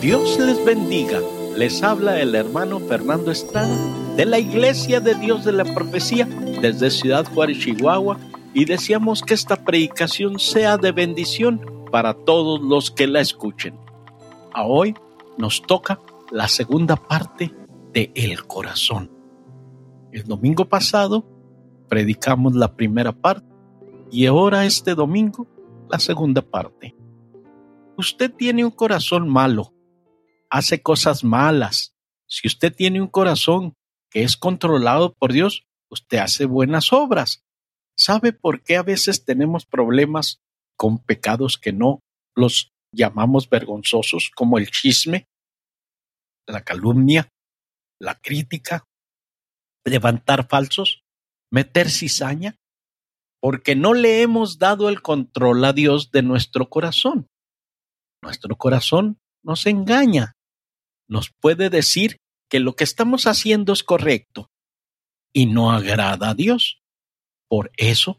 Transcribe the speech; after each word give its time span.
Dios 0.00 0.38
les 0.38 0.64
bendiga. 0.64 1.20
Les 1.58 1.82
habla 1.82 2.20
el 2.20 2.34
hermano 2.34 2.80
Fernando 2.80 3.30
Estrada 3.30 3.76
de 4.16 4.24
la 4.24 4.38
Iglesia 4.38 4.98
de 4.98 5.14
Dios 5.14 5.44
de 5.44 5.52
la 5.52 5.64
Profecía 5.64 6.24
desde 6.62 6.90
Ciudad 6.90 7.26
Juárez, 7.26 7.58
Chihuahua, 7.58 8.18
y 8.54 8.64
deseamos 8.64 9.20
que 9.20 9.34
esta 9.34 9.56
predicación 9.62 10.38
sea 10.38 10.78
de 10.78 10.92
bendición 10.92 11.60
para 11.92 12.14
todos 12.14 12.62
los 12.62 12.90
que 12.90 13.06
la 13.06 13.20
escuchen. 13.20 13.78
A 14.54 14.64
hoy 14.64 14.94
nos 15.36 15.60
toca 15.60 16.00
la 16.30 16.48
segunda 16.48 16.96
parte 16.96 17.54
de 17.92 18.10
El 18.14 18.46
Corazón. 18.46 19.10
El 20.12 20.24
domingo 20.24 20.64
pasado 20.64 21.26
predicamos 21.90 22.54
la 22.54 22.74
primera 22.74 23.12
parte 23.12 23.46
y 24.10 24.24
ahora 24.24 24.64
este 24.64 24.94
domingo 24.94 25.46
la 25.90 25.98
segunda 25.98 26.40
parte. 26.40 26.96
Usted 27.98 28.32
tiene 28.32 28.64
un 28.64 28.70
corazón 28.70 29.28
malo, 29.28 29.74
hace 30.50 30.82
cosas 30.82 31.24
malas. 31.24 31.94
Si 32.28 32.46
usted 32.46 32.74
tiene 32.74 33.00
un 33.00 33.08
corazón 33.08 33.74
que 34.10 34.22
es 34.22 34.36
controlado 34.36 35.14
por 35.14 35.32
Dios, 35.32 35.64
usted 35.90 36.18
hace 36.18 36.44
buenas 36.44 36.92
obras. 36.92 37.42
¿Sabe 37.96 38.32
por 38.32 38.62
qué 38.62 38.76
a 38.76 38.82
veces 38.82 39.24
tenemos 39.24 39.66
problemas 39.66 40.40
con 40.76 40.98
pecados 40.98 41.58
que 41.58 41.72
no 41.72 42.00
los 42.34 42.70
llamamos 42.92 43.48
vergonzosos, 43.48 44.30
como 44.34 44.58
el 44.58 44.70
chisme, 44.70 45.26
la 46.46 46.64
calumnia, 46.64 47.28
la 48.00 48.14
crítica, 48.14 48.84
levantar 49.84 50.48
falsos, 50.48 51.02
meter 51.52 51.90
cizaña? 51.90 52.56
Porque 53.42 53.76
no 53.76 53.94
le 53.94 54.22
hemos 54.22 54.58
dado 54.58 54.88
el 54.88 55.02
control 55.02 55.64
a 55.64 55.72
Dios 55.72 56.10
de 56.10 56.22
nuestro 56.22 56.68
corazón. 56.68 57.26
Nuestro 58.22 58.56
corazón 58.56 59.18
nos 59.42 59.66
engaña, 59.66 60.34
nos 61.10 61.30
puede 61.40 61.68
decir 61.68 62.16
que 62.48 62.60
lo 62.60 62.74
que 62.74 62.84
estamos 62.84 63.26
haciendo 63.26 63.72
es 63.72 63.82
correcto 63.82 64.48
y 65.32 65.46
no 65.46 65.72
agrada 65.72 66.30
a 66.30 66.34
Dios. 66.34 66.80
Por 67.48 67.72
eso, 67.76 68.18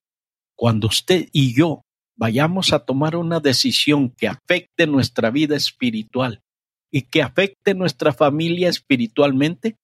cuando 0.56 0.88
usted 0.88 1.30
y 1.32 1.56
yo 1.56 1.82
vayamos 2.18 2.74
a 2.74 2.86
tomar 2.86 3.16
una 3.16 3.40
decisión 3.40 4.12
que 4.12 4.28
afecte 4.28 4.88
nuestra 4.88 5.32
vida 5.32 5.56
espiritual 5.56 6.42
y 6.92 7.04
que 7.04 7.22
afecte 7.24 7.74
nuestra 7.74 8.14
familia 8.14 8.70
espiritualmente, 8.70 9.78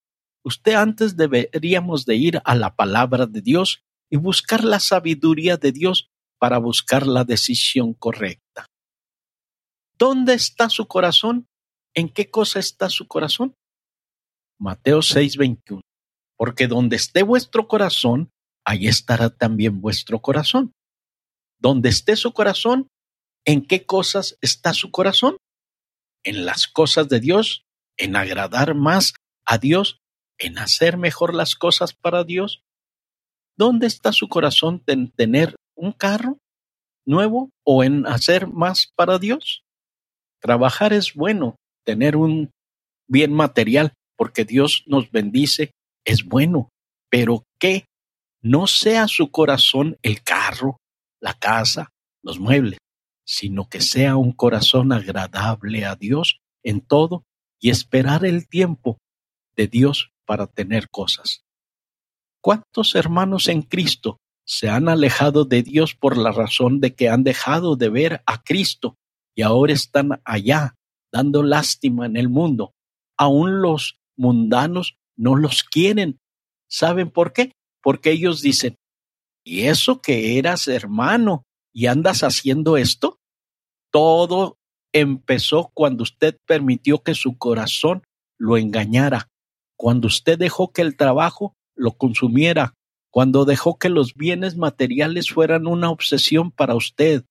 usted 0.43 0.73
antes 0.73 1.15
deberíamos 1.15 2.05
de 2.05 2.15
ir 2.15 2.41
a 2.43 2.55
la 2.55 2.75
palabra 2.75 3.25
de 3.25 3.41
Dios 3.41 3.81
y 4.11 4.17
buscar 4.17 4.63
la 4.63 4.79
sabiduría 4.79 5.55
de 5.57 5.71
Dios 5.71 6.09
para 6.39 6.57
buscar 6.57 7.07
la 7.07 7.23
decisión 7.23 7.93
correcta. 7.93 8.67
¿Dónde 9.97 10.33
está 10.33 10.69
su 10.69 10.87
corazón? 10.87 11.47
¿En 11.97 12.09
qué 12.09 12.29
cosa 12.29 12.59
está 12.59 12.91
su 12.91 13.07
corazón? 13.07 13.55
Mateo 14.59 14.99
6:21. 15.01 15.81
Porque 16.37 16.67
donde 16.67 16.95
esté 16.95 17.23
vuestro 17.23 17.67
corazón, 17.67 18.29
ahí 18.63 18.85
estará 18.85 19.31
también 19.31 19.81
vuestro 19.81 20.21
corazón. 20.21 20.73
Donde 21.59 21.89
esté 21.89 22.15
su 22.15 22.33
corazón, 22.33 22.87
¿en 23.47 23.65
qué 23.65 23.87
cosas 23.87 24.37
está 24.41 24.75
su 24.75 24.91
corazón? 24.91 25.37
En 26.23 26.45
las 26.45 26.67
cosas 26.67 27.09
de 27.09 27.19
Dios, 27.19 27.63
en 27.97 28.15
agradar 28.15 28.75
más 28.75 29.13
a 29.43 29.57
Dios, 29.57 29.97
en 30.37 30.59
hacer 30.59 30.97
mejor 30.97 31.33
las 31.33 31.55
cosas 31.55 31.93
para 31.93 32.23
Dios. 32.23 32.61
¿Dónde 33.57 33.87
está 33.87 34.11
su 34.11 34.27
corazón 34.27 34.83
en 34.85 35.09
tener 35.09 35.55
un 35.75 35.93
carro 35.93 36.37
nuevo 37.07 37.49
o 37.65 37.83
en 37.83 38.05
hacer 38.05 38.45
más 38.45 38.93
para 38.95 39.17
Dios? 39.17 39.63
Trabajar 40.39 40.93
es 40.93 41.15
bueno, 41.15 41.55
tener 41.87 42.17
un 42.17 42.51
bien 43.07 43.31
material, 43.31 43.93
porque 44.17 44.43
Dios 44.43 44.83
nos 44.87 45.09
bendice, 45.09 45.71
es 46.05 46.25
bueno, 46.25 46.67
pero 47.09 47.45
que 47.57 47.85
no 48.41 48.67
sea 48.67 49.07
su 49.07 49.31
corazón 49.31 49.97
el 50.01 50.21
carro, 50.21 50.79
la 51.21 51.33
casa, 51.33 51.87
los 52.21 52.39
muebles, 52.39 52.77
sino 53.25 53.69
que 53.69 53.79
sea 53.79 54.17
un 54.17 54.33
corazón 54.33 54.91
agradable 54.91 55.85
a 55.85 55.95
Dios 55.95 56.39
en 56.61 56.81
todo 56.81 57.23
y 57.57 57.69
esperar 57.69 58.25
el 58.25 58.49
tiempo 58.49 58.97
de 59.55 59.67
Dios 59.67 60.11
para 60.25 60.45
tener 60.45 60.89
cosas. 60.89 61.45
¿Cuántos 62.41 62.95
hermanos 62.95 63.47
en 63.47 63.61
Cristo 63.61 64.17
se 64.45 64.67
han 64.67 64.89
alejado 64.89 65.45
de 65.45 65.63
Dios 65.63 65.95
por 65.95 66.17
la 66.17 66.33
razón 66.33 66.81
de 66.81 66.95
que 66.95 67.07
han 67.07 67.23
dejado 67.23 67.77
de 67.77 67.87
ver 67.87 68.23
a 68.25 68.43
Cristo 68.43 68.95
y 69.35 69.43
ahora 69.43 69.71
están 69.71 70.21
allá 70.25 70.73
dando 71.11 71.43
lástima 71.43 72.05
en 72.05 72.17
el 72.17 72.29
mundo. 72.29 72.73
Aún 73.17 73.61
los 73.61 73.99
mundanos 74.15 74.97
no 75.15 75.35
los 75.35 75.63
quieren. 75.63 76.19
¿Saben 76.69 77.09
por 77.09 77.33
qué? 77.33 77.51
Porque 77.81 78.11
ellos 78.11 78.41
dicen, 78.41 78.75
¿y 79.43 79.63
eso 79.63 80.01
que 80.01 80.37
eras 80.37 80.67
hermano 80.67 81.43
y 81.73 81.87
andas 81.87 82.23
haciendo 82.23 82.77
esto? 82.77 83.19
Todo 83.91 84.57
empezó 84.93 85.71
cuando 85.73 86.03
usted 86.03 86.37
permitió 86.45 87.03
que 87.03 87.15
su 87.15 87.37
corazón 87.37 88.03
lo 88.37 88.57
engañara, 88.57 89.29
cuando 89.77 90.07
usted 90.07 90.37
dejó 90.37 90.71
que 90.71 90.81
el 90.81 90.95
trabajo 90.95 91.53
lo 91.75 91.91
consumiera, 91.91 92.73
cuando 93.11 93.45
dejó 93.45 93.77
que 93.77 93.89
los 93.89 94.15
bienes 94.15 94.57
materiales 94.57 95.29
fueran 95.29 95.67
una 95.67 95.89
obsesión 95.89 96.51
para 96.51 96.75
usted, 96.75 97.23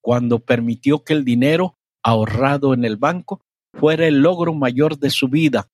cuando 0.00 0.38
permitió 0.38 1.02
que 1.04 1.12
el 1.12 1.24
dinero 1.24 1.77
ahorrado 2.08 2.74
en 2.74 2.84
el 2.84 2.96
banco 2.96 3.40
fuera 3.74 4.06
el 4.06 4.20
logro 4.20 4.54
mayor 4.54 4.98
de 4.98 5.10
su 5.10 5.28
vida. 5.28 5.68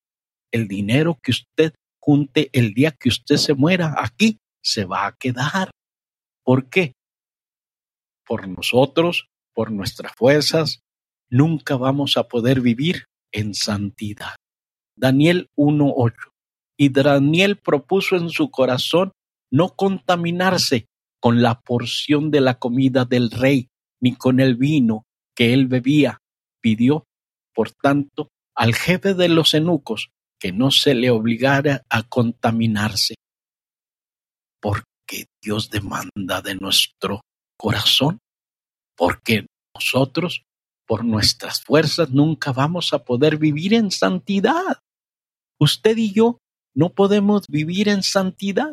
El 0.51 0.67
dinero 0.67 1.17
que 1.21 1.31
usted 1.31 1.73
junte 1.99 2.49
el 2.53 2.73
día 2.73 2.91
que 2.91 3.09
usted 3.09 3.37
se 3.37 3.53
muera 3.53 3.95
aquí 3.97 4.37
se 4.61 4.85
va 4.85 5.07
a 5.07 5.15
quedar. 5.15 5.71
¿Por 6.43 6.69
qué? 6.69 6.93
Por 8.25 8.47
nosotros, 8.47 9.27
por 9.53 9.71
nuestras 9.71 10.13
fuerzas, 10.13 10.81
nunca 11.29 11.77
vamos 11.77 12.17
a 12.17 12.27
poder 12.27 12.61
vivir 12.61 13.05
en 13.31 13.53
santidad. 13.53 14.35
Daniel 14.95 15.49
1.8. 15.57 16.13
Y 16.77 16.89
Daniel 16.89 17.57
propuso 17.57 18.17
en 18.17 18.29
su 18.29 18.51
corazón 18.51 19.11
no 19.51 19.69
contaminarse 19.69 20.87
con 21.19 21.41
la 21.41 21.61
porción 21.61 22.29
de 22.29 22.41
la 22.41 22.59
comida 22.59 23.05
del 23.05 23.31
rey, 23.31 23.69
ni 24.01 24.15
con 24.15 24.39
el 24.39 24.55
vino 24.55 25.05
que 25.35 25.53
él 25.53 25.67
bebía. 25.67 26.19
Pidió, 26.65 27.05
por 27.53 27.69
tanto, 27.73 28.29
al 28.55 28.73
jefe 28.73 29.13
de 29.13 29.29
los 29.29 29.53
eunucos 29.53 30.09
que 30.39 30.51
no 30.51 30.71
se 30.71 30.95
le 30.95 31.11
obligara 31.11 31.83
a 31.91 32.01
contaminarse. 32.01 33.13
Porque 34.59 35.27
Dios 35.43 35.69
demanda 35.69 36.41
de 36.41 36.55
nuestro 36.55 37.21
corazón, 37.55 38.17
porque 38.97 39.45
nosotros, 39.75 40.41
por 40.87 41.05
nuestras 41.05 41.61
fuerzas, 41.61 42.09
nunca 42.09 42.51
vamos 42.51 42.93
a 42.93 43.05
poder 43.05 43.37
vivir 43.37 43.75
en 43.75 43.91
santidad. 43.91 44.79
Usted 45.59 45.97
y 45.97 46.13
yo 46.13 46.39
no 46.73 46.95
podemos 46.95 47.45
vivir 47.47 47.89
en 47.89 48.01
santidad. 48.01 48.71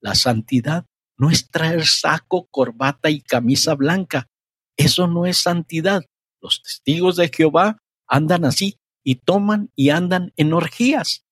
La 0.00 0.14
santidad 0.14 0.86
no 1.18 1.28
es 1.28 1.50
traer 1.50 1.86
saco, 1.86 2.46
corbata 2.52 3.10
y 3.10 3.20
camisa 3.20 3.74
blanca. 3.74 4.28
Eso 4.76 5.08
no 5.08 5.26
es 5.26 5.38
santidad. 5.38 6.04
Los 6.42 6.60
testigos 6.60 7.16
de 7.16 7.30
Jehová 7.34 7.78
andan 8.08 8.44
así 8.44 8.78
y 9.04 9.16
toman 9.16 9.70
y 9.76 9.90
andan 9.90 10.32
en 10.36 10.52
orgías. 10.52 11.24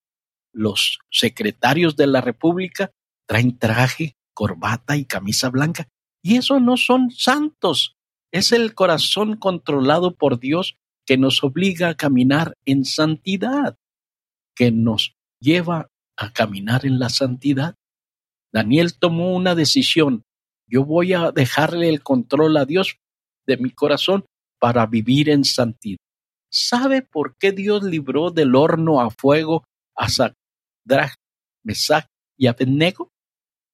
Los 0.53 1.01
secretarios 1.11 1.97
de 1.97 2.07
la 2.07 2.21
República 2.21 2.93
traen 3.27 3.59
traje, 3.59 4.17
corbata 4.33 4.97
y 4.97 5.05
camisa 5.05 5.51
blanca. 5.51 5.89
Y 6.23 6.37
eso 6.37 6.61
no 6.61 6.77
son 6.77 7.11
santos. 7.11 7.97
Es 8.31 8.53
el 8.53 8.75
corazón 8.75 9.37
controlado 9.37 10.15
por 10.15 10.39
Dios 10.39 10.77
que 11.05 11.19
nos 11.19 11.43
obliga 11.43 11.89
a 11.89 11.97
caminar 11.97 12.57
en 12.65 12.85
santidad, 12.85 13.77
que 14.55 14.71
nos 14.71 15.17
lleva 15.41 15.89
a 16.17 16.33
caminar 16.33 16.87
en 16.87 17.01
la 17.01 17.09
santidad. 17.09 17.75
Daniel 18.53 18.97
tomó 18.97 19.35
una 19.35 19.57
decisión. 19.57 20.23
Yo 20.69 20.85
voy 20.85 21.15
a 21.15 21.33
dejarle 21.33 21.89
el 21.89 22.03
control 22.03 22.57
a 22.57 22.65
Dios 22.65 22.99
de 23.47 23.57
mi 23.57 23.71
corazón 23.71 24.25
para 24.61 24.87
vivir 24.87 25.29
en 25.31 25.45
santidad. 25.45 25.99
¿Sabe 26.53 27.03
por 27.03 27.37
qué 27.37 27.53
Dios 27.53 27.83
libró 27.83 28.31
del 28.31 28.55
horno 28.55 29.01
a 29.01 29.11
fuego 29.11 29.65
a 29.97 30.09
Sadrach, 30.09 31.15
Mesach 31.65 32.07
y 32.37 32.47
Abednego? 32.47 33.11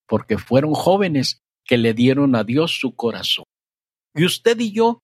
Porque 0.06 0.38
fueron 0.38 0.74
jóvenes 0.74 1.40
que 1.64 1.78
le 1.78 1.94
dieron 1.94 2.36
a 2.36 2.44
Dios 2.44 2.78
su 2.78 2.94
corazón. 2.94 3.44
Y 4.14 4.24
usted 4.24 4.58
y 4.60 4.72
yo 4.72 5.00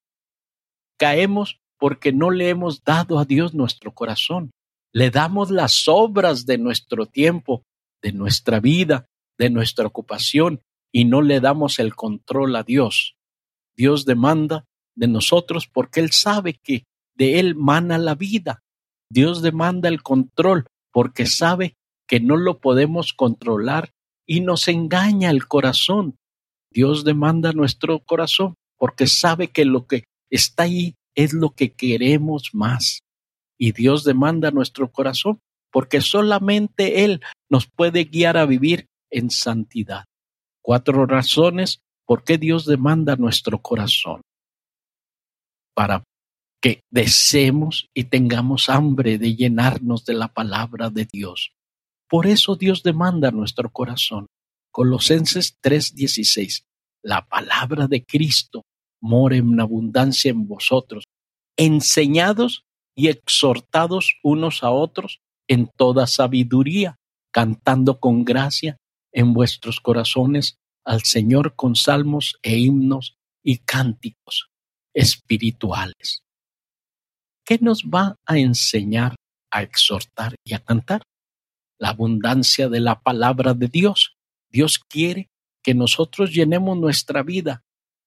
caemos 0.99 1.59
porque 1.79 2.13
no 2.13 2.31
le 2.31 2.49
hemos 2.49 2.85
dado 2.85 3.19
a 3.19 3.25
Dios 3.25 3.55
nuestro 3.55 3.93
corazón. 3.93 4.53
Le 4.95 5.11
damos 5.11 5.51
las 5.51 5.89
obras 5.89 6.47
de 6.47 6.59
nuestro 6.59 7.07
tiempo, 7.07 7.63
de 8.03 8.13
nuestra 8.13 8.61
vida, 8.61 9.07
de 9.39 9.51
nuestra 9.51 9.87
ocupación 9.87 10.61
y 10.93 11.07
no 11.07 11.23
le 11.23 11.41
damos 11.41 11.79
el 11.79 11.97
control 11.97 12.55
a 12.55 12.63
Dios. 12.63 13.17
Dios 13.75 14.05
demanda 14.05 14.67
de 14.95 15.09
nosotros 15.09 15.67
porque 15.67 16.01
Él 16.01 16.13
sabe 16.13 16.55
que 16.55 16.85
de 17.15 17.39
Él 17.39 17.55
mana 17.55 17.99
la 17.99 18.15
vida. 18.15 18.63
Dios 19.11 19.43
demanda 19.43 19.89
el 19.89 20.03
control 20.03 20.67
porque 20.93 21.27
sabe 21.27 21.75
que 22.07 22.21
no 22.21 22.37
lo 22.37 22.61
podemos 22.61 23.13
controlar 23.13 23.91
y 24.27 24.41
nos 24.41 24.69
engaña 24.69 25.31
el 25.31 25.47
corazón. 25.47 26.17
Dios 26.71 27.05
demanda 27.05 27.53
nuestro 27.53 28.01
corazón 28.01 28.55
porque 28.79 29.07
sabe 29.07 29.49
que 29.49 29.65
lo 29.65 29.87
que 29.87 30.05
está 30.31 30.65
ahí 30.65 30.95
es 31.15 31.33
lo 31.33 31.51
que 31.51 31.73
queremos 31.73 32.51
más. 32.53 33.01
Y 33.59 33.73
Dios 33.73 34.05
demanda 34.05 34.51
nuestro 34.51 34.91
corazón 34.91 35.39
porque 35.71 36.01
solamente 36.01 37.05
Él 37.05 37.21
nos 37.51 37.67
puede 37.67 38.05
guiar 38.05 38.37
a 38.37 38.47
vivir 38.47 38.87
en 39.11 39.31
santidad. 39.31 40.05
Cuatro 40.63 41.07
razones 41.07 41.81
por 42.07 42.25
qué 42.25 42.39
Dios 42.39 42.67
demanda 42.67 43.17
nuestro 43.17 43.61
corazón. 43.61 44.23
Para 45.75 46.05
que 46.63 46.85
deseemos 46.91 47.89
y 47.93 48.05
tengamos 48.05 48.69
hambre 48.69 49.19
de 49.19 49.35
llenarnos 49.35 50.05
de 50.05 50.15
la 50.15 50.29
palabra 50.29 50.91
de 50.91 51.09
Dios. 51.13 51.53
Por 52.09 52.27
eso 52.27 52.55
Dios 52.55 52.85
demanda 52.85 53.33
nuestro 53.33 53.71
corazón. 53.71 54.27
Colosenses 54.71 55.59
3:16. 55.61 56.65
La 57.03 57.27
palabra 57.27 57.89
de 57.89 58.05
Cristo 58.05 58.63
mora 59.01 59.37
en 59.37 59.59
abundancia 59.61 60.31
en 60.31 60.47
vosotros, 60.47 61.05
enseñados 61.57 62.65
y 62.95 63.09
exhortados 63.09 64.15
unos 64.23 64.63
a 64.63 64.71
otros 64.71 65.21
en 65.49 65.69
toda 65.77 66.07
sabiduría, 66.07 66.97
cantando 67.33 67.99
con 67.99 68.25
gracia 68.25 68.77
en 69.13 69.35
vuestros 69.35 69.81
corazones 69.81 70.59
al 70.85 71.03
Señor 71.03 71.57
con 71.57 71.75
salmos 71.75 72.39
e 72.43 72.57
himnos 72.57 73.17
y 73.43 73.59
cánticos 73.59 74.52
espirituales. 74.95 76.23
¿Qué 77.45 77.59
nos 77.61 77.85
va 77.85 78.17
a 78.27 78.39
enseñar 78.39 79.17
a 79.51 79.63
exhortar 79.63 80.35
y 80.45 80.55
a 80.55 80.61
cantar? 80.61 81.03
La 81.79 81.91
abundancia 81.91 82.69
de 82.69 82.81
la 82.81 83.01
palabra 83.01 83.55
de 83.55 83.69
Dios. 83.69 84.15
Dios 84.51 84.79
quiere 84.79 85.29
que 85.63 85.75
nosotros 85.75 86.33
llenemos 86.33 86.77
nuestra 86.77 87.23
vida, 87.23 87.63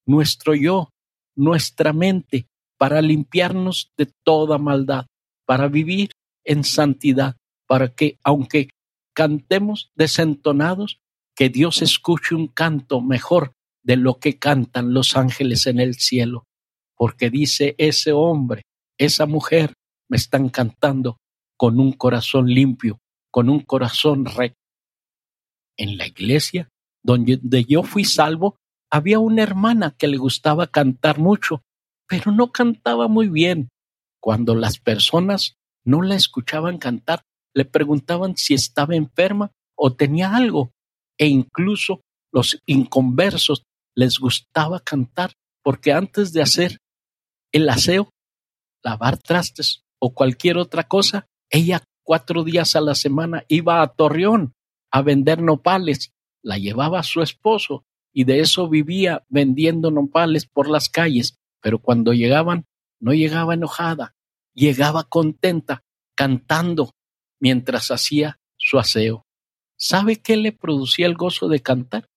nuestro 0.06 0.56
yo, 0.56 0.90
nuestra 1.36 1.94
mente, 1.94 2.48
para 2.78 3.02
limpiarnos 3.02 3.92
de 3.98 4.12
toda 4.24 4.58
maldad, 4.58 5.06
para 5.46 5.68
vivir 5.68 6.12
en 6.44 6.64
santidad, 6.64 7.36
para 7.68 7.90
que, 7.90 8.18
aunque 8.24 8.70
cantemos 9.14 9.92
desentonados, 9.96 11.00
que 11.36 11.50
Dios 11.50 11.82
escuche 11.82 12.36
un 12.36 12.48
canto 12.48 13.02
mejor 13.02 13.54
de 13.84 13.98
lo 13.98 14.20
que 14.20 14.40
cantan 14.40 14.94
los 14.94 15.16
ángeles 15.18 15.68
en 15.68 15.80
el 15.80 15.96
cielo, 15.96 16.45
porque 16.96 17.30
dice 17.30 17.76
ese 17.78 18.12
hombre 18.12 18.64
esa 18.98 19.26
mujer 19.26 19.74
me 20.10 20.18
están 20.18 20.50
cantando 20.50 21.18
con 21.58 21.80
un 21.80 21.94
corazón 21.94 22.48
limpio, 22.48 23.00
con 23.32 23.50
un 23.50 23.62
corazón 23.62 24.26
recto. 24.26 24.60
En 25.78 25.98
la 25.98 26.08
iglesia 26.08 26.70
donde 27.04 27.66
yo 27.66 27.84
fui 27.84 28.04
salvo, 28.04 28.58
había 28.90 29.20
una 29.20 29.44
hermana 29.44 29.96
que 29.98 30.08
le 30.08 30.18
gustaba 30.18 30.68
cantar 30.68 31.20
mucho, 31.20 31.62
pero 32.08 32.32
no 32.32 32.52
cantaba 32.52 33.08
muy 33.08 33.28
bien. 33.28 33.70
Cuando 34.22 34.56
las 34.56 34.80
personas 34.80 35.56
no 35.84 36.02
la 36.02 36.16
escuchaban 36.16 36.78
cantar, 36.78 37.24
le 37.54 37.66
preguntaban 37.66 38.38
si 38.38 38.54
estaba 38.54 38.96
enferma 38.96 39.52
o 39.78 39.94
tenía 39.94 40.36
algo, 40.36 40.72
e 41.18 41.28
incluso 41.28 42.02
los 42.32 42.60
inconversos 42.66 43.64
les 43.96 44.18
gustaba 44.20 44.80
cantar, 44.80 45.34
porque 45.62 45.92
antes 45.92 46.34
de 46.34 46.42
hacer 46.42 46.80
el 47.56 47.70
aseo 47.70 48.10
lavar 48.84 49.18
trastes 49.18 49.86
o 49.98 50.14
cualquier 50.14 50.58
otra 50.58 50.84
cosa, 50.84 51.26
ella 51.50 51.82
cuatro 52.04 52.44
días 52.44 52.76
a 52.76 52.82
la 52.82 52.96
semana 52.96 53.46
iba 53.48 53.82
a 53.82 53.88
Torreón 53.88 54.54
a 54.92 55.02
vender 55.02 55.42
nopales, 55.42 56.12
la 56.44 56.58
llevaba 56.58 57.02
su 57.04 57.22
esposo 57.22 57.86
y 58.14 58.26
de 58.26 58.42
eso 58.42 58.68
vivía 58.68 59.24
vendiendo 59.30 59.90
nopales 59.90 60.46
por 60.46 60.70
las 60.70 60.90
calles, 60.90 61.38
pero 61.62 61.80
cuando 61.80 62.12
llegaban 62.12 62.66
no 63.00 63.14
llegaba 63.14 63.54
enojada, 63.54 64.16
llegaba 64.54 65.06
contenta, 65.06 65.84
cantando 66.14 66.92
mientras 67.40 67.90
hacía 67.90 68.38
su 68.58 68.80
aseo. 68.80 69.26
¿Sabe 69.78 70.18
qué 70.18 70.36
le 70.36 70.52
producía 70.52 71.06
el 71.06 71.16
gozo 71.16 71.48
de 71.48 71.62
cantar? 71.62 72.08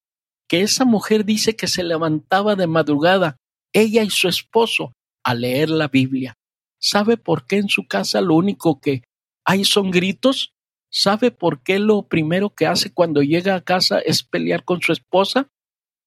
Que 0.49 0.61
esa 0.61 0.83
mujer 0.83 1.23
dice 1.23 1.55
que 1.55 1.67
se 1.67 1.83
levantaba 1.83 2.55
de 2.55 2.67
madrugada, 2.67 3.37
ella 3.73 4.03
y 4.03 4.09
su 4.09 4.27
esposo, 4.27 4.93
a 5.29 5.35
leer 5.35 5.69
la 5.69 5.87
Biblia. 5.87 6.33
¿Sabe 6.81 7.15
por 7.17 7.45
qué 7.45 7.57
en 7.57 7.69
su 7.69 7.87
casa 7.87 8.19
lo 8.19 8.33
único 8.33 8.79
que 8.79 9.03
hay 9.45 9.63
son 9.63 9.91
gritos? 9.91 10.53
¿Sabe 10.91 11.29
por 11.29 11.61
qué 11.61 11.77
lo 11.77 12.07
primero 12.07 12.49
que 12.49 12.65
hace 12.65 12.91
cuando 12.91 13.21
llega 13.21 13.53
a 13.53 13.61
casa 13.61 13.99
es 13.99 14.23
pelear 14.23 14.63
con 14.63 14.81
su 14.81 14.91
esposa? 14.91 15.47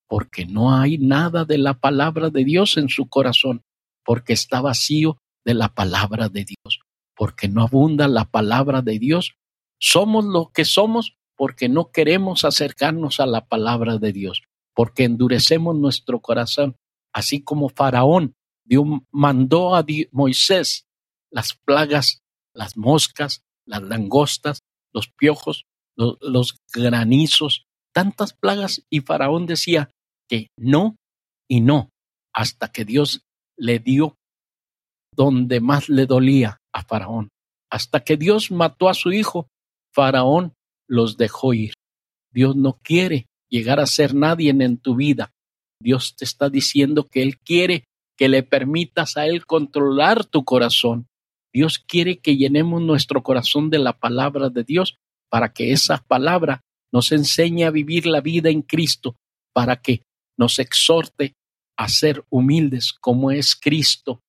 Porque 0.08 0.44
no 0.44 0.74
hay 0.74 0.98
nada 0.98 1.44
de 1.44 1.56
la 1.58 1.74
palabra 1.74 2.30
de 2.30 2.44
Dios 2.44 2.76
en 2.76 2.88
su 2.88 3.08
corazón, 3.08 3.62
porque 4.04 4.32
está 4.32 4.60
vacío 4.60 5.18
de 5.44 5.54
la 5.54 5.68
palabra 5.68 6.28
de 6.28 6.44
Dios, 6.44 6.80
porque 7.14 7.46
no 7.48 7.62
abunda 7.62 8.08
la 8.08 8.24
palabra 8.24 8.82
de 8.82 8.98
Dios. 8.98 9.36
Somos 9.78 10.24
lo 10.24 10.50
que 10.52 10.64
somos 10.64 11.16
porque 11.36 11.68
no 11.68 11.92
queremos 11.92 12.44
acercarnos 12.44 13.20
a 13.20 13.26
la 13.26 13.46
palabra 13.46 13.98
de 13.98 14.12
Dios, 14.12 14.42
porque 14.74 15.04
endurecemos 15.04 15.76
nuestro 15.76 16.20
corazón, 16.20 16.76
así 17.12 17.42
como 17.42 17.68
Faraón 17.68 18.34
Dios 18.72 18.86
mandó 19.10 19.76
a 19.76 19.84
Moisés 20.12 20.86
las 21.30 21.52
plagas, 21.52 22.22
las 22.54 22.78
moscas, 22.78 23.42
las 23.66 23.82
langostas, 23.82 24.60
los 24.94 25.08
piojos, 25.08 25.66
los 25.94 26.56
granizos, 26.72 27.66
tantas 27.92 28.32
plagas 28.32 28.82
y 28.88 29.00
Faraón 29.00 29.44
decía 29.44 29.90
que 30.26 30.48
no 30.56 30.96
y 31.50 31.60
no, 31.60 31.90
hasta 32.34 32.72
que 32.72 32.86
Dios 32.86 33.26
le 33.58 33.78
dio 33.78 34.16
donde 35.14 35.60
más 35.60 35.90
le 35.90 36.06
dolía 36.06 36.56
a 36.72 36.82
Faraón. 36.82 37.28
Hasta 37.70 38.00
que 38.00 38.16
Dios 38.16 38.50
mató 38.50 38.88
a 38.88 38.94
su 38.94 39.12
hijo, 39.12 39.48
Faraón 39.92 40.54
los 40.88 41.18
dejó 41.18 41.52
ir. 41.52 41.74
Dios 42.32 42.56
no 42.56 42.78
quiere 42.82 43.26
llegar 43.50 43.80
a 43.80 43.86
ser 43.86 44.14
nadie 44.14 44.48
en 44.48 44.78
tu 44.78 44.96
vida. 44.96 45.30
Dios 45.78 46.16
te 46.16 46.24
está 46.24 46.48
diciendo 46.48 47.06
que 47.06 47.20
Él 47.20 47.38
quiere 47.38 47.84
que 48.22 48.28
le 48.28 48.44
permitas 48.44 49.16
a 49.16 49.26
Él 49.26 49.46
controlar 49.46 50.24
tu 50.24 50.44
corazón. 50.44 51.08
Dios 51.52 51.80
quiere 51.80 52.20
que 52.20 52.36
llenemos 52.36 52.80
nuestro 52.80 53.24
corazón 53.24 53.68
de 53.68 53.80
la 53.80 53.98
palabra 53.98 54.48
de 54.48 54.62
Dios 54.62 54.96
para 55.28 55.52
que 55.52 55.72
esa 55.72 55.98
palabra 55.98 56.60
nos 56.92 57.10
enseñe 57.10 57.64
a 57.64 57.72
vivir 57.72 58.06
la 58.06 58.20
vida 58.20 58.48
en 58.48 58.62
Cristo, 58.62 59.16
para 59.52 59.82
que 59.82 60.04
nos 60.38 60.60
exhorte 60.60 61.34
a 61.76 61.88
ser 61.88 62.24
humildes 62.30 62.92
como 62.92 63.32
es 63.32 63.56
Cristo, 63.56 64.20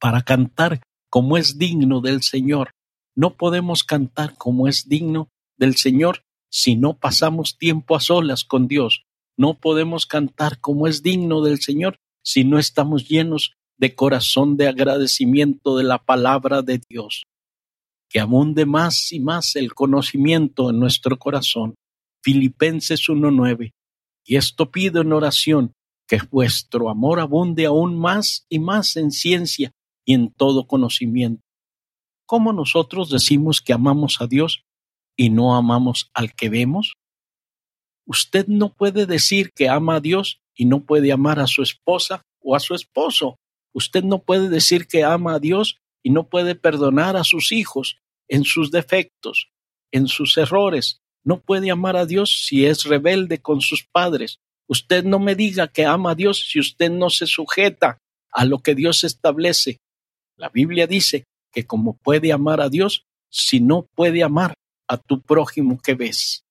para 0.00 0.22
cantar 0.22 0.80
como 1.10 1.36
es 1.36 1.58
digno 1.58 2.00
del 2.00 2.22
Señor. 2.22 2.70
No 3.14 3.36
podemos 3.36 3.84
cantar 3.84 4.34
como 4.38 4.66
es 4.66 4.88
digno 4.88 5.28
del 5.58 5.76
Señor 5.76 6.22
si 6.50 6.74
no 6.74 6.96
pasamos 6.96 7.58
tiempo 7.58 7.96
a 7.96 8.00
solas 8.00 8.44
con 8.44 8.66
Dios. 8.66 9.04
No 9.36 9.60
podemos 9.60 10.06
cantar 10.06 10.58
como 10.58 10.86
es 10.86 11.02
digno 11.02 11.42
del 11.42 11.60
Señor 11.60 11.98
si 12.28 12.44
no 12.44 12.58
estamos 12.58 13.08
llenos 13.08 13.54
de 13.78 13.94
corazón 13.94 14.58
de 14.58 14.68
agradecimiento 14.68 15.78
de 15.78 15.84
la 15.84 15.96
palabra 16.04 16.60
de 16.60 16.78
Dios. 16.86 17.22
Que 18.10 18.20
abunde 18.20 18.66
más 18.66 19.12
y 19.12 19.20
más 19.20 19.56
el 19.56 19.72
conocimiento 19.72 20.68
en 20.68 20.78
nuestro 20.78 21.18
corazón. 21.18 21.74
Filipenses 22.22 23.08
1.9. 23.08 23.70
Y 24.26 24.36
esto 24.36 24.70
pido 24.70 25.00
en 25.00 25.14
oración, 25.14 25.72
que 26.06 26.20
vuestro 26.30 26.90
amor 26.90 27.18
abunde 27.18 27.64
aún 27.64 27.98
más 27.98 28.44
y 28.50 28.58
más 28.58 28.96
en 28.96 29.10
ciencia 29.10 29.72
y 30.04 30.12
en 30.12 30.30
todo 30.30 30.66
conocimiento. 30.66 31.40
¿Cómo 32.26 32.52
nosotros 32.52 33.08
decimos 33.08 33.62
que 33.62 33.72
amamos 33.72 34.20
a 34.20 34.26
Dios 34.26 34.64
y 35.16 35.30
no 35.30 35.56
amamos 35.56 36.10
al 36.12 36.34
que 36.34 36.50
vemos? 36.50 36.96
Usted 38.06 38.48
no 38.48 38.74
puede 38.74 39.06
decir 39.06 39.50
que 39.54 39.70
ama 39.70 39.94
a 39.94 40.00
Dios 40.00 40.40
y 40.58 40.66
no 40.66 40.84
puede 40.84 41.12
amar 41.12 41.38
a 41.38 41.46
su 41.46 41.62
esposa 41.62 42.22
o 42.42 42.56
a 42.56 42.60
su 42.60 42.74
esposo. 42.74 43.36
Usted 43.72 44.02
no 44.02 44.18
puede 44.18 44.48
decir 44.48 44.88
que 44.88 45.04
ama 45.04 45.34
a 45.34 45.38
Dios 45.38 45.78
y 46.02 46.10
no 46.10 46.28
puede 46.28 46.56
perdonar 46.56 47.16
a 47.16 47.24
sus 47.24 47.52
hijos 47.52 47.98
en 48.28 48.44
sus 48.44 48.70
defectos, 48.70 49.50
en 49.92 50.08
sus 50.08 50.36
errores. 50.36 50.98
No 51.24 51.40
puede 51.40 51.70
amar 51.70 51.96
a 51.96 52.06
Dios 52.06 52.44
si 52.44 52.66
es 52.66 52.84
rebelde 52.84 53.38
con 53.38 53.60
sus 53.60 53.84
padres. 53.84 54.40
Usted 54.66 55.04
no 55.04 55.20
me 55.20 55.36
diga 55.36 55.68
que 55.68 55.86
ama 55.86 56.10
a 56.10 56.14
Dios 56.16 56.48
si 56.50 56.58
usted 56.58 56.90
no 56.90 57.08
se 57.08 57.26
sujeta 57.26 57.98
a 58.32 58.44
lo 58.44 58.58
que 58.58 58.74
Dios 58.74 59.04
establece. 59.04 59.78
La 60.36 60.48
Biblia 60.48 60.86
dice 60.86 61.24
que 61.52 61.66
como 61.66 61.96
puede 61.96 62.32
amar 62.32 62.60
a 62.60 62.68
Dios 62.68 63.04
si 63.30 63.60
no 63.60 63.86
puede 63.94 64.24
amar 64.24 64.54
a 64.88 64.96
tu 64.96 65.20
prójimo 65.20 65.78
que 65.78 65.94
ves. 65.94 66.42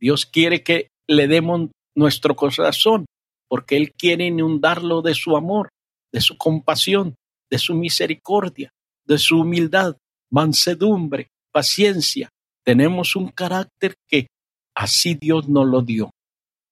Dios 0.00 0.26
quiere 0.26 0.62
que 0.62 0.88
le 1.06 1.28
demos 1.28 1.70
nuestro 1.94 2.34
corazón 2.34 3.06
porque 3.48 3.76
Él 3.76 3.92
quiere 3.92 4.26
inundarlo 4.26 5.02
de 5.02 5.14
su 5.14 5.36
amor, 5.36 5.70
de 6.12 6.20
su 6.20 6.36
compasión, 6.36 7.14
de 7.50 7.58
su 7.58 7.74
misericordia, 7.74 8.72
de 9.04 9.18
su 9.18 9.40
humildad, 9.40 9.96
mansedumbre, 10.30 11.28
paciencia. 11.52 12.30
Tenemos 12.64 13.16
un 13.16 13.28
carácter 13.28 13.94
que 14.08 14.28
así 14.74 15.14
Dios 15.14 15.48
nos 15.48 15.66
lo 15.66 15.82
dio. 15.82 16.10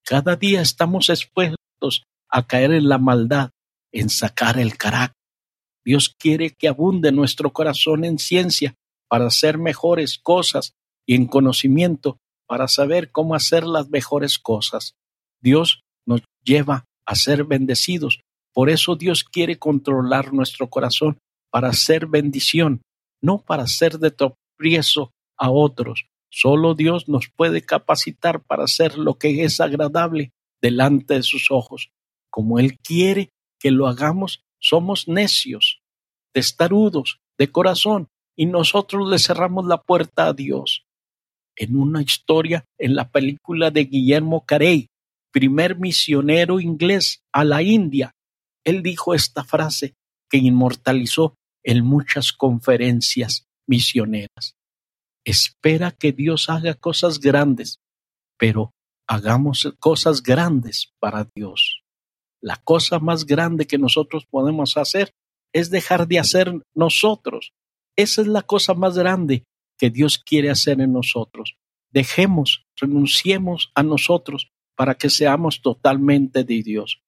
Cada 0.04 0.36
día 0.36 0.60
estamos 0.60 1.08
expuestos 1.08 2.02
a 2.28 2.46
caer 2.46 2.72
en 2.72 2.88
la 2.88 2.98
maldad, 2.98 3.50
en 3.92 4.10
sacar 4.10 4.58
el 4.58 4.76
carácter. 4.76 5.14
Dios 5.84 6.08
quiere 6.18 6.50
que 6.50 6.68
abunde 6.68 7.12
nuestro 7.12 7.52
corazón 7.52 8.04
en 8.04 8.18
ciencia 8.18 8.74
para 9.08 9.26
hacer 9.26 9.58
mejores 9.58 10.18
cosas 10.18 10.72
y 11.06 11.14
en 11.14 11.26
conocimiento 11.26 12.18
para 12.46 12.68
saber 12.68 13.10
cómo 13.10 13.34
hacer 13.34 13.64
las 13.64 13.88
mejores 13.88 14.38
cosas. 14.38 14.94
Dios 15.40 15.82
lleva 16.44 16.84
a 17.06 17.14
ser 17.14 17.44
bendecidos. 17.44 18.20
Por 18.52 18.70
eso 18.70 18.96
Dios 18.96 19.24
quiere 19.24 19.58
controlar 19.58 20.32
nuestro 20.32 20.68
corazón 20.70 21.18
para 21.50 21.72
ser 21.72 22.06
bendición, 22.06 22.82
no 23.20 23.38
para 23.38 23.66
ser 23.66 23.98
de 23.98 24.10
tropiezo 24.10 25.10
a 25.36 25.50
otros. 25.50 26.06
Solo 26.30 26.74
Dios 26.74 27.08
nos 27.08 27.28
puede 27.28 27.62
capacitar 27.62 28.42
para 28.42 28.64
hacer 28.64 28.98
lo 28.98 29.14
que 29.14 29.44
es 29.44 29.60
agradable 29.60 30.32
delante 30.60 31.14
de 31.14 31.22
sus 31.22 31.50
ojos. 31.50 31.90
Como 32.30 32.58
Él 32.58 32.78
quiere 32.78 33.30
que 33.60 33.70
lo 33.70 33.86
hagamos, 33.86 34.42
somos 34.58 35.08
necios, 35.08 35.80
testarudos, 36.32 37.20
de 37.38 37.50
corazón, 37.50 38.08
y 38.36 38.46
nosotros 38.46 39.08
le 39.08 39.18
cerramos 39.18 39.66
la 39.66 39.80
puerta 39.80 40.26
a 40.26 40.32
Dios. 40.32 40.84
En 41.56 41.76
una 41.76 42.02
historia 42.02 42.64
en 42.78 42.96
la 42.96 43.10
película 43.10 43.70
de 43.70 43.84
Guillermo 43.84 44.44
Carey, 44.44 44.88
primer 45.34 45.76
misionero 45.76 46.60
inglés 46.60 47.24
a 47.32 47.42
la 47.42 47.60
India, 47.60 48.12
él 48.64 48.84
dijo 48.84 49.14
esta 49.14 49.42
frase 49.42 49.94
que 50.30 50.38
inmortalizó 50.38 51.34
en 51.64 51.84
muchas 51.84 52.32
conferencias 52.32 53.44
misioneras. 53.66 54.54
Espera 55.26 55.90
que 55.90 56.12
Dios 56.12 56.48
haga 56.48 56.74
cosas 56.74 57.18
grandes, 57.18 57.80
pero 58.38 58.70
hagamos 59.08 59.74
cosas 59.80 60.22
grandes 60.22 60.92
para 61.00 61.28
Dios. 61.34 61.82
La 62.40 62.56
cosa 62.62 63.00
más 63.00 63.26
grande 63.26 63.66
que 63.66 63.78
nosotros 63.78 64.26
podemos 64.30 64.76
hacer 64.76 65.10
es 65.52 65.68
dejar 65.70 66.06
de 66.06 66.20
hacer 66.20 66.52
nosotros. 66.76 67.52
Esa 67.96 68.22
es 68.22 68.28
la 68.28 68.42
cosa 68.42 68.74
más 68.74 68.96
grande 68.96 69.42
que 69.78 69.90
Dios 69.90 70.18
quiere 70.18 70.50
hacer 70.50 70.80
en 70.80 70.92
nosotros. 70.92 71.56
Dejemos, 71.90 72.66
renunciemos 72.76 73.72
a 73.74 73.82
nosotros 73.82 74.48
para 74.76 74.94
que 74.94 75.10
seamos 75.10 75.62
totalmente 75.62 76.44
de 76.44 76.62
Dios, 76.62 77.00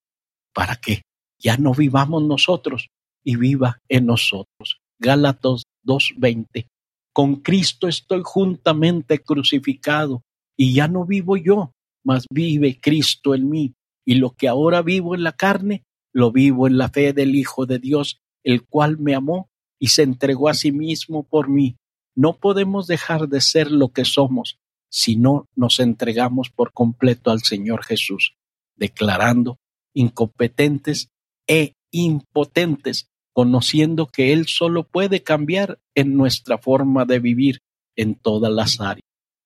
para 0.54 0.76
que 0.76 1.02
ya 1.38 1.56
no 1.56 1.75
vivamos 1.75 2.23
nosotros 2.23 2.88
y 3.25 3.37
viva 3.37 3.80
en 3.88 4.06
nosotros. 4.06 4.80
Gálatas 4.99 5.64
2:20. 5.85 6.66
Con 7.12 7.37
Cristo 7.37 7.88
estoy 7.88 8.23
juntamente 8.25 9.18
crucificado 9.18 10.23
y 10.56 10.75
ya 10.75 10.88
no 10.88 11.04
vivo 11.04 11.37
yo, 11.37 11.73
mas 12.04 12.26
vive 12.30 12.78
Cristo 12.80 13.35
en 13.35 13.49
mí. 13.49 13.75
Y 14.06 14.14
lo 14.16 14.30
que 14.30 14.49
ahora 14.49 14.82
vivo 14.82 15.14
en 15.14 15.25
la 15.25 15.32
carne, 15.32 15.82
lo 16.12 16.30
vivo 16.30 16.66
en 16.66 16.78
la 16.78 16.88
fe 16.88 17.12
del 17.12 17.35
Hijo 17.35 17.66
de 17.66 17.78
Dios, 17.78 18.18
el 18.44 18.64
cual 18.64 18.99
me 18.99 19.14
amó 19.14 19.49
y 19.80 19.88
se 19.88 20.02
entregó 20.02 20.49
a 20.49 20.54
sí 20.54 20.73
mismo 20.73 21.25
por 21.25 21.49
mí. 21.49 21.76
No 22.14 22.38
podemos 22.38 22.87
dejar 22.87 23.28
de 23.28 23.40
ser 23.40 23.70
lo 23.70 23.88
que 23.88 24.04
somos 24.04 24.58
si 24.90 25.16
no 25.16 25.47
nos 25.55 25.81
entregamos 25.81 26.50
por 26.50 26.73
completo 26.73 27.31
al 27.31 27.43
Señor 27.43 27.85
Jesús, 27.85 28.35
declarando 28.76 29.57
incompetentes 29.95 31.09
e 31.47 31.73
impotentes 31.93 33.09
conociendo 33.37 34.07
que 34.07 34.33
Él 34.33 34.47
solo 34.47 34.85
puede 34.85 35.23
cambiar 35.23 35.78
en 35.95 36.16
nuestra 36.16 36.57
forma 36.57 37.05
de 37.05 37.19
vivir 37.19 37.59
en 37.95 38.14
todas 38.14 38.50
las 38.50 38.81
áreas. 38.81 39.05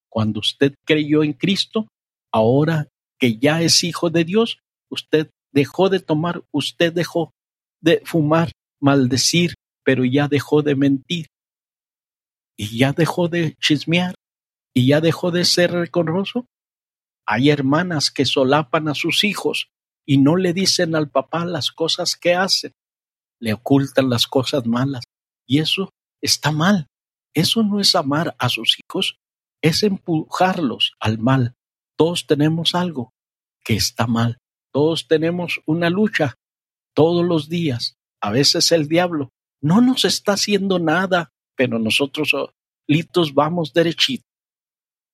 Cuando 0.08 0.38
usted 0.38 0.74
creyó 0.86 1.24
en 1.24 1.32
Cristo, 1.32 1.88
ahora 2.32 2.86
que 3.18 3.38
ya 3.38 3.62
es 3.62 3.82
hijo 3.82 4.08
de 4.08 4.22
Dios, 4.22 4.60
usted 4.92 5.28
dejó 5.52 5.88
de 5.88 5.98
tomar, 5.98 6.44
usted 6.52 6.92
dejó 6.92 7.32
de 7.80 8.00
fumar, 8.04 8.52
maldecir, 8.80 9.54
pero 9.84 10.04
ya 10.04 10.28
dejó 10.28 10.62
de 10.62 10.76
mentir. 10.76 11.26
Y 12.56 12.78
ya 12.78 12.92
dejó 12.92 13.26
de 13.26 13.56
chismear. 13.60 14.14
Y 14.74 14.86
ya 14.88 15.00
dejó 15.00 15.30
de 15.30 15.44
ser 15.44 15.72
reconroso. 15.72 16.46
Hay 17.26 17.50
hermanas 17.50 18.10
que 18.10 18.24
solapan 18.24 18.88
a 18.88 18.94
sus 18.94 19.24
hijos 19.24 19.70
y 20.06 20.18
no 20.18 20.36
le 20.36 20.52
dicen 20.52 20.94
al 20.94 21.10
papá 21.10 21.44
las 21.44 21.70
cosas 21.70 22.16
que 22.16 22.34
hacen 22.34 22.72
le 23.40 23.54
ocultan 23.54 24.08
las 24.08 24.26
cosas 24.26 24.66
malas. 24.66 25.04
Y 25.46 25.58
eso 25.58 25.90
está 26.22 26.52
mal. 26.52 26.86
Eso 27.34 27.62
no 27.62 27.80
es 27.80 27.94
amar 27.94 28.36
a 28.38 28.48
sus 28.48 28.78
hijos, 28.78 29.18
es 29.62 29.82
empujarlos 29.82 30.94
al 31.00 31.18
mal. 31.18 31.54
Todos 31.96 32.26
tenemos 32.26 32.74
algo 32.74 33.12
que 33.64 33.74
está 33.74 34.06
mal. 34.06 34.38
Todos 34.72 35.08
tenemos 35.08 35.60
una 35.66 35.90
lucha 35.90 36.34
todos 36.94 37.24
los 37.24 37.48
días. 37.48 37.94
A 38.20 38.30
veces 38.30 38.72
el 38.72 38.88
diablo 38.88 39.30
no 39.62 39.80
nos 39.80 40.04
está 40.04 40.32
haciendo 40.32 40.78
nada, 40.78 41.30
pero 41.56 41.78
nosotros 41.78 42.30
solitos 42.30 43.34
vamos 43.34 43.72
derechito, 43.72 44.24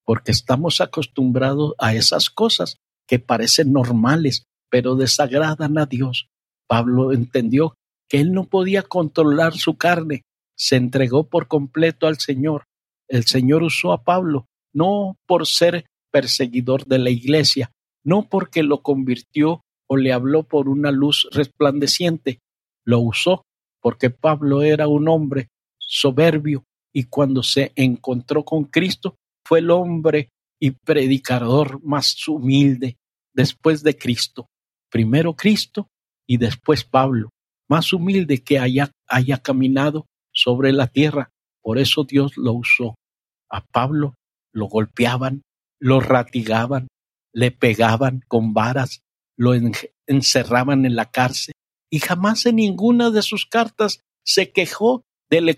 porque 0.06 0.30
estamos 0.32 0.80
acostumbrados 0.80 1.74
a 1.78 1.94
esas 1.94 2.30
cosas 2.30 2.78
que 3.06 3.18
parecen 3.18 3.72
normales, 3.72 4.44
pero 4.70 4.94
desagradan 4.94 5.76
a 5.78 5.86
Dios. 5.86 6.28
Pablo 6.68 7.12
entendió 7.12 7.74
que 8.08 8.20
él 8.20 8.32
no 8.32 8.44
podía 8.44 8.82
controlar 8.82 9.54
su 9.54 9.76
carne, 9.76 10.22
se 10.56 10.76
entregó 10.76 11.28
por 11.28 11.48
completo 11.48 12.06
al 12.06 12.18
Señor. 12.18 12.64
El 13.08 13.24
Señor 13.24 13.62
usó 13.62 13.92
a 13.92 14.04
Pablo 14.04 14.46
no 14.72 15.16
por 15.26 15.46
ser 15.46 15.86
perseguidor 16.12 16.86
de 16.86 16.98
la 16.98 17.10
iglesia, 17.10 17.72
no 18.04 18.28
porque 18.28 18.62
lo 18.62 18.82
convirtió 18.82 19.62
o 19.88 19.96
le 19.96 20.12
habló 20.12 20.44
por 20.44 20.68
una 20.68 20.90
luz 20.90 21.28
resplandeciente, 21.32 22.38
lo 22.84 23.00
usó 23.00 23.42
porque 23.80 24.10
Pablo 24.10 24.62
era 24.62 24.88
un 24.88 25.08
hombre 25.08 25.48
soberbio 25.78 26.64
y 26.92 27.04
cuando 27.04 27.42
se 27.42 27.72
encontró 27.76 28.44
con 28.44 28.64
Cristo 28.64 29.16
fue 29.46 29.60
el 29.60 29.70
hombre 29.70 30.30
y 30.60 30.72
predicador 30.72 31.80
más 31.84 32.26
humilde 32.26 32.96
después 33.32 33.82
de 33.82 33.96
Cristo. 33.96 34.48
Primero 34.90 35.34
Cristo 35.34 35.88
y 36.26 36.38
después 36.38 36.84
Pablo 36.84 37.30
más 37.68 37.92
humilde 37.92 38.42
que 38.42 38.58
haya, 38.58 38.92
haya 39.08 39.38
caminado 39.38 40.06
sobre 40.32 40.72
la 40.72 40.86
tierra. 40.86 41.30
Por 41.62 41.78
eso 41.78 42.04
Dios 42.04 42.36
lo 42.36 42.52
usó. 42.52 42.94
A 43.50 43.60
Pablo 43.60 44.14
lo 44.52 44.66
golpeaban, 44.66 45.42
lo 45.80 46.00
ratigaban, 46.00 46.88
le 47.32 47.50
pegaban 47.50 48.22
con 48.28 48.54
varas, 48.54 49.00
lo 49.36 49.52
encerraban 50.06 50.86
en 50.86 50.96
la 50.96 51.10
cárcel 51.10 51.54
y 51.90 52.00
jamás 52.00 52.46
en 52.46 52.56
ninguna 52.56 53.10
de 53.10 53.22
sus 53.22 53.46
cartas 53.46 54.00
se 54.24 54.52
quejó 54.52 55.02
de 55.30 55.56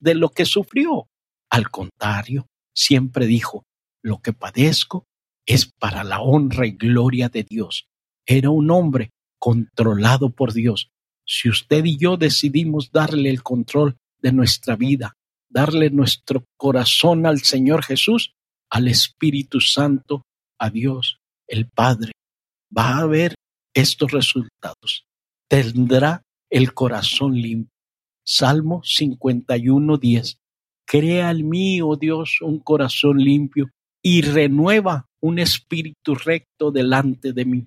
de 0.00 0.14
lo 0.14 0.28
que 0.30 0.44
sufrió. 0.44 1.06
Al 1.50 1.70
contrario, 1.70 2.46
siempre 2.74 3.26
dijo, 3.26 3.64
lo 4.02 4.20
que 4.20 4.32
padezco 4.32 5.06
es 5.46 5.66
para 5.66 6.04
la 6.04 6.20
honra 6.20 6.66
y 6.66 6.72
gloria 6.72 7.28
de 7.28 7.42
Dios. 7.42 7.86
Era 8.26 8.50
un 8.50 8.70
hombre 8.70 9.10
controlado 9.38 10.30
por 10.30 10.52
Dios, 10.52 10.90
si 11.26 11.48
usted 11.48 11.84
y 11.84 11.96
yo 11.96 12.16
decidimos 12.16 12.90
darle 12.90 13.30
el 13.30 13.42
control 13.42 13.96
de 14.20 14.32
nuestra 14.32 14.76
vida, 14.76 15.16
darle 15.48 15.90
nuestro 15.90 16.44
corazón 16.56 17.26
al 17.26 17.40
Señor 17.40 17.82
Jesús, 17.82 18.34
al 18.70 18.88
Espíritu 18.88 19.60
Santo, 19.60 20.22
a 20.58 20.70
Dios, 20.70 21.18
el 21.46 21.68
Padre, 21.68 22.12
va 22.76 22.96
a 22.96 22.98
haber 23.00 23.34
estos 23.74 24.12
resultados. 24.12 25.06
Tendrá 25.48 26.22
el 26.50 26.74
corazón 26.74 27.34
limpio. 27.34 27.70
Salmo 28.26 28.82
51, 28.84 29.96
10. 29.98 30.36
Crea 30.86 31.30
en 31.30 31.48
mí, 31.48 31.80
oh 31.80 31.96
Dios, 31.96 32.38
un 32.40 32.58
corazón 32.58 33.18
limpio 33.18 33.70
y 34.02 34.22
renueva 34.22 35.06
un 35.20 35.38
espíritu 35.38 36.14
recto 36.14 36.70
delante 36.70 37.32
de 37.32 37.44
mí. 37.44 37.66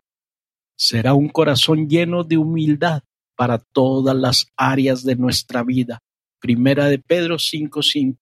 Será 0.78 1.16
un 1.16 1.30
corazón 1.30 1.90
lleno 1.90 2.24
de 2.24 2.38
humildad 2.38 3.02
para 3.36 3.58
todas 3.58 4.16
las 4.16 4.48
áreas 4.56 5.04
de 5.04 5.16
nuestra 5.16 5.64
vida. 5.64 6.00
Primera 6.40 6.88
de 6.88 7.00
Pedro 7.00 7.40
5:5. 7.40 8.18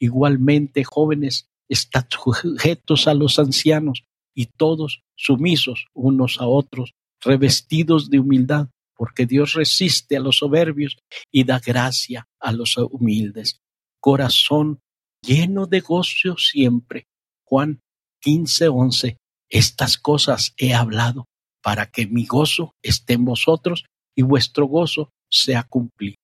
Igualmente, 0.00 0.82
jóvenes, 0.82 1.46
estad 1.68 2.06
sujetos 2.08 3.06
a 3.06 3.14
los 3.14 3.38
ancianos 3.38 4.04
y 4.34 4.46
todos 4.46 5.02
sumisos 5.14 5.86
unos 5.94 6.40
a 6.40 6.46
otros, 6.46 6.94
revestidos 7.20 8.10
de 8.10 8.18
humildad, 8.18 8.68
porque 8.96 9.26
Dios 9.26 9.54
resiste 9.54 10.16
a 10.16 10.20
los 10.20 10.38
soberbios 10.38 10.96
y 11.30 11.44
da 11.44 11.60
gracia 11.60 12.26
a 12.40 12.50
los 12.50 12.76
humildes. 12.76 13.61
Corazón 14.02 14.80
lleno 15.22 15.66
de 15.66 15.78
gozo 15.78 16.36
siempre. 16.36 17.06
Juan 17.44 17.80
15:11. 18.20 19.16
Estas 19.48 19.96
cosas 19.96 20.54
he 20.56 20.74
hablado 20.74 21.26
para 21.62 21.86
que 21.86 22.08
mi 22.08 22.26
gozo 22.26 22.72
esté 22.82 23.12
en 23.12 23.24
vosotros 23.24 23.84
y 24.16 24.22
vuestro 24.22 24.66
gozo 24.66 25.10
sea 25.30 25.62
cumplido. 25.62 26.16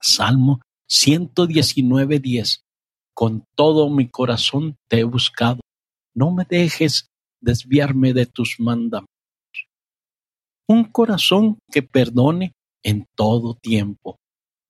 Salmo 0.00 0.62
119.10. 0.88 2.62
Con 3.14 3.44
todo 3.54 3.90
mi 3.90 4.08
corazón 4.08 4.76
te 4.88 5.00
he 5.00 5.04
buscado. 5.04 5.60
No 6.14 6.30
me 6.30 6.46
dejes 6.48 7.08
desviarme 7.42 8.14
de 8.14 8.24
tus 8.24 8.56
mandamientos. 8.58 9.08
Un 10.66 10.84
corazón 10.84 11.58
que 11.70 11.82
perdone 11.82 12.52
en 12.82 13.04
todo 13.14 13.54
tiempo. 13.54 14.16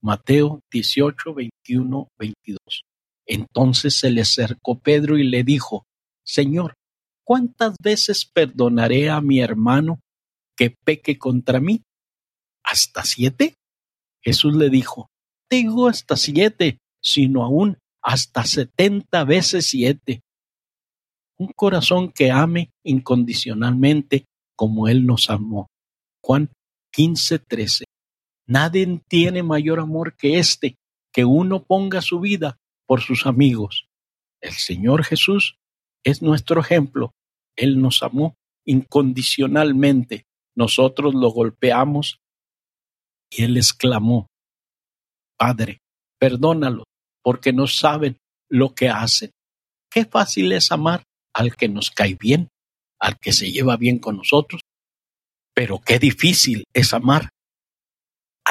Mateo 0.02 0.61
18, 0.71 1.35
21, 1.35 2.09
22. 2.19 2.59
Entonces 3.26 3.99
se 3.99 4.11
le 4.11 4.23
acercó 4.23 4.78
Pedro 4.78 5.19
y 5.19 5.25
le 5.25 5.45
dijo, 5.45 5.85
Señor, 6.25 6.75
¿cuántas 7.25 7.75
veces 7.83 8.25
perdonaré 8.25 9.11
a 9.11 9.21
mi 9.21 9.40
hermano 9.40 10.00
que 10.57 10.75
peque 10.85 11.19
contra 11.19 11.61
mí? 11.61 11.83
¿Hasta 12.64 13.05
siete? 13.05 13.55
Jesús 14.23 14.55
le 14.55 14.71
dijo, 14.71 15.09
digo 15.50 15.88
hasta 15.88 16.17
siete, 16.17 16.78
sino 17.02 17.45
aún 17.45 17.78
hasta 18.02 18.45
setenta 18.45 19.25
veces 19.25 19.67
siete. 19.67 20.21
Un 21.38 21.49
corazón 21.55 22.11
que 22.11 22.31
ame 22.31 22.71
incondicionalmente 22.85 24.25
como 24.57 24.88
Él 24.88 25.07
nos 25.07 25.31
amó. 25.31 25.69
Juan 26.23 26.50
15, 26.93 27.38
13. 27.38 27.85
Nadie 28.49 29.02
tiene 29.09 29.43
mayor 29.43 29.78
amor 29.78 30.17
que 30.17 30.38
este, 30.38 30.76
que 31.12 31.26
uno 31.26 31.64
ponga 31.64 32.00
su 32.00 32.19
vida 32.19 32.59
por 32.87 33.02
sus 33.02 33.26
amigos. 33.26 33.88
El 34.40 34.55
Señor 34.55 35.05
Jesús 35.05 35.59
es 36.02 36.23
nuestro 36.23 36.61
ejemplo. 36.61 37.12
Él 37.57 37.81
nos 37.81 38.02
amó 38.02 38.37
incondicionalmente. 38.64 40.25
Nosotros 40.57 41.14
lo 41.14 41.28
golpeamos 41.28 42.21
y 43.31 43.45
Él 43.45 43.59
exclamó, 43.59 44.28
Padre, 45.37 45.81
perdónalo, 46.19 46.85
porque 47.23 47.52
no 47.52 47.67
saben 47.67 48.17
lo 48.49 48.75
que 48.75 48.88
hacen. 48.88 49.31
Qué 49.90 50.07
fácil 50.07 50.52
es 50.52 50.73
amar 50.73 51.05
al 51.35 51.55
que 51.55 51.69
nos 51.69 51.90
cae 51.90 52.17
bien, 52.19 52.49
al 52.99 53.19
que 53.19 53.33
se 53.33 53.52
lleva 53.52 53.76
bien 53.76 53.99
con 53.99 54.17
nosotros, 54.17 54.62
pero 55.55 55.81
qué 55.81 55.99
difícil 55.99 56.64
es 56.73 56.95
amar 56.95 57.28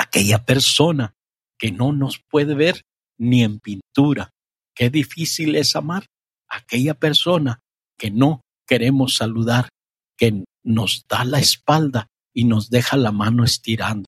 aquella 0.08 0.46
persona 0.46 1.14
que 1.60 1.72
no 1.72 1.92
nos 1.92 2.20
puede 2.20 2.56
ver 2.56 2.84
ni 3.18 3.44
en 3.44 3.60
pintura. 3.60 4.32
Qué 4.76 4.90
difícil 4.90 5.56
es 5.56 5.76
amar 5.76 6.06
a 6.50 6.58
aquella 6.58 6.94
persona 6.94 7.60
que 7.98 8.12
no 8.12 8.42
queremos 8.66 9.16
saludar, 9.16 9.70
que 10.18 10.44
nos 10.64 11.06
da 11.08 11.26
la 11.26 11.40
espalda 11.40 12.08
y 12.34 12.46
nos 12.46 12.70
deja 12.70 12.98
la 12.98 13.12
mano 13.12 13.44
estirando. 13.44 14.06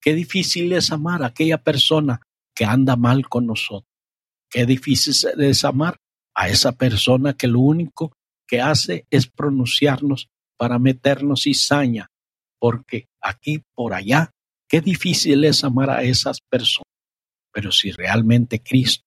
Qué 0.00 0.14
difícil 0.14 0.72
es 0.72 0.90
amar 0.90 1.22
a 1.22 1.26
aquella 1.26 1.58
persona 1.58 2.20
que 2.54 2.64
anda 2.64 2.96
mal 2.96 3.28
con 3.28 3.46
nosotros. 3.46 3.92
Qué 4.50 4.64
difícil 4.64 5.14
es 5.40 5.64
amar 5.64 5.96
a 6.34 6.48
esa 6.48 6.72
persona 6.72 7.34
que 7.34 7.48
lo 7.48 7.60
único 7.60 8.12
que 8.46 8.60
hace 8.60 9.06
es 9.10 9.26
pronunciarnos 9.28 10.28
para 10.56 10.78
meternos 10.78 11.42
cizaña, 11.42 12.08
porque 12.58 13.06
aquí 13.20 13.62
por 13.74 13.92
allá, 13.92 14.30
qué 14.68 14.80
difícil 14.80 15.44
es 15.44 15.64
amar 15.64 15.90
a 15.90 16.02
esas 16.02 16.38
personas. 16.40 16.84
Pero 17.52 17.72
si 17.72 17.90
realmente 17.90 18.60
Cristo, 18.60 19.04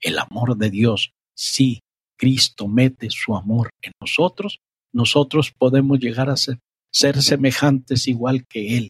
el 0.00 0.18
amor 0.18 0.56
de 0.56 0.70
Dios, 0.70 1.12
si 1.36 1.80
Cristo 2.18 2.68
mete 2.68 3.08
su 3.10 3.36
amor 3.36 3.70
en 3.82 3.92
nosotros, 4.00 4.58
nosotros 4.92 5.52
podemos 5.52 5.98
llegar 5.98 6.28
a 6.28 6.36
ser, 6.36 6.58
ser 6.92 7.22
semejantes 7.22 8.08
igual 8.08 8.46
que 8.46 8.76
Él. 8.76 8.88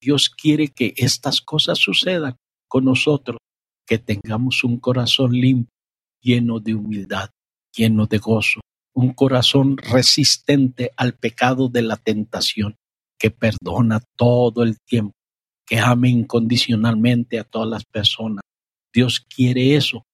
Dios 0.00 0.28
quiere 0.28 0.68
que 0.68 0.92
estas 0.96 1.40
cosas 1.40 1.78
sucedan 1.78 2.36
con 2.68 2.84
nosotros, 2.84 3.38
que 3.86 3.98
tengamos 3.98 4.62
un 4.64 4.78
corazón 4.78 5.32
limpio, 5.32 5.72
lleno 6.20 6.60
de 6.60 6.74
humildad, 6.74 7.30
lleno 7.74 8.06
de 8.06 8.18
gozo, 8.18 8.60
un 8.94 9.12
corazón 9.12 9.76
resistente 9.78 10.90
al 10.96 11.14
pecado 11.14 11.68
de 11.68 11.82
la 11.82 11.96
tentación, 11.96 12.76
que 13.18 13.30
perdona 13.30 14.00
todo 14.16 14.62
el 14.62 14.78
tiempo, 14.80 15.15
que 15.66 15.78
ame 15.78 16.08
incondicionalmente 16.08 17.38
a 17.38 17.44
todas 17.44 17.68
las 17.68 17.84
personas. 17.84 18.42
Dios 18.92 19.20
quiere 19.20 19.76
eso, 19.76 20.04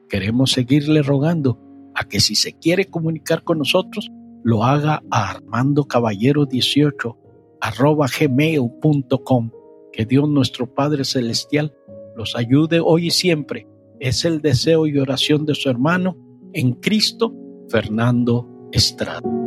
Queremos 0.10 0.52
seguirle 0.52 1.02
rogando 1.02 1.60
a 1.94 2.06
que 2.08 2.20
si 2.20 2.36
se 2.36 2.54
quiere 2.54 2.86
comunicar 2.86 3.44
con 3.44 3.60
nosotros, 3.60 4.12
lo 4.44 4.64
haga 4.64 5.04
a 5.10 5.32
Armando 5.32 5.86
Caballero 5.86 6.46
18 6.46 7.18
arroba 7.62 8.08
gmail.com. 8.08 9.52
Que 9.92 10.06
Dios 10.06 10.30
nuestro 10.30 10.74
Padre 10.74 11.06
Celestial 11.06 11.74
los 12.16 12.36
ayude 12.36 12.80
hoy 12.84 13.08
y 13.08 13.12
siempre. 13.12 13.68
Es 14.00 14.26
el 14.26 14.42
deseo 14.42 14.88
y 14.88 14.98
oración 15.00 15.46
de 15.46 15.56
su 15.56 15.70
hermano 15.70 16.18
en 16.54 16.74
Cristo, 16.74 17.34
Fernando 17.70 18.70
Estrada. 18.72 19.45